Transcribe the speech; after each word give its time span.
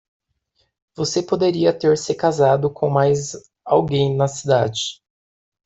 Você 0.95 1.21
poderia 1.21 1.71
ter 1.71 1.95
se 1.95 2.15
casado 2.15 2.71
com 2.73 2.89
mais 2.89 3.33
alguém 3.63 4.15
na 4.17 4.27
cidade. 4.27 4.99